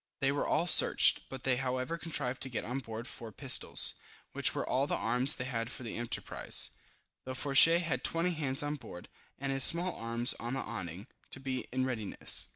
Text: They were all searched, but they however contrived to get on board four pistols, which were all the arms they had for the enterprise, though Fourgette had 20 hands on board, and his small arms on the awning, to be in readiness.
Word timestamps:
They 0.19 0.31
were 0.31 0.47
all 0.47 0.65
searched, 0.65 1.29
but 1.29 1.43
they 1.43 1.57
however 1.57 1.95
contrived 1.95 2.41
to 2.41 2.49
get 2.49 2.65
on 2.65 2.79
board 2.79 3.07
four 3.07 3.31
pistols, 3.31 3.93
which 4.33 4.55
were 4.55 4.67
all 4.67 4.87
the 4.87 4.95
arms 4.95 5.35
they 5.35 5.43
had 5.45 5.71
for 5.71 5.83
the 5.83 5.95
enterprise, 5.95 6.71
though 7.23 7.35
Fourgette 7.35 7.83
had 7.83 8.03
20 8.03 8.31
hands 8.31 8.63
on 8.63 8.77
board, 8.77 9.09
and 9.37 9.51
his 9.51 9.63
small 9.63 9.93
arms 9.95 10.33
on 10.39 10.55
the 10.55 10.59
awning, 10.61 11.05
to 11.29 11.39
be 11.39 11.67
in 11.71 11.85
readiness. 11.85 12.47